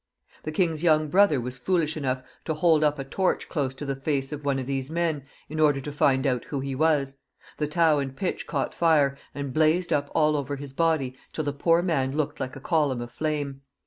[0.41, 3.95] The king^s young brother was foolish enough to hold up a torch close to the
[3.95, 7.19] face of one of these men, in order to find out who he was;
[7.59, 11.53] the tow and pitch caught fire, and blazed up all over his body, till the
[11.53, 13.61] poor man looked like a column of flame.